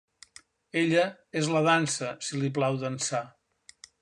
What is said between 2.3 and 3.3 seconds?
li plau dansar.